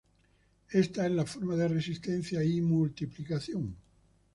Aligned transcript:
Esta 0.71 1.05
es 1.05 1.11
la 1.11 1.27
forma 1.27 1.55
de 1.55 1.67
resistencia 1.67 2.43
y 2.43 2.59
multiplicación. 2.59 3.75